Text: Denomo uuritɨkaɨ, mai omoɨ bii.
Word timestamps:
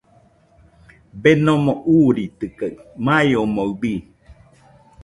Denomo 1.21 1.71
uuritɨkaɨ, 1.93 2.75
mai 3.05 3.29
omoɨ 3.41 3.65
bii. 3.79 3.99